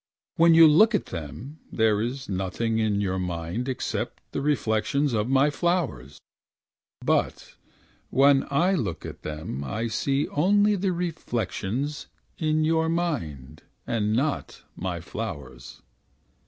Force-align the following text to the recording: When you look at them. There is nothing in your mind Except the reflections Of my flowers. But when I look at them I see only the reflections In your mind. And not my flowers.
When 0.35 0.55
you 0.55 0.65
look 0.67 0.95
at 0.95 1.05
them. 1.13 1.59
There 1.71 2.01
is 2.01 2.27
nothing 2.27 2.79
in 2.79 3.01
your 3.01 3.19
mind 3.19 3.69
Except 3.69 4.19
the 4.31 4.41
reflections 4.41 5.13
Of 5.13 5.29
my 5.29 5.51
flowers. 5.51 6.19
But 7.05 7.53
when 8.09 8.47
I 8.49 8.73
look 8.73 9.05
at 9.05 9.21
them 9.21 9.63
I 9.63 9.89
see 9.89 10.27
only 10.29 10.75
the 10.75 10.91
reflections 10.91 12.07
In 12.39 12.65
your 12.65 12.89
mind. 12.89 13.61
And 13.85 14.11
not 14.13 14.63
my 14.75 15.01
flowers. 15.01 15.83